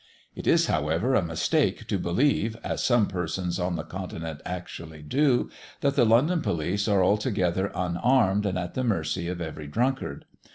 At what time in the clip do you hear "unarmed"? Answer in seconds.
7.75-8.47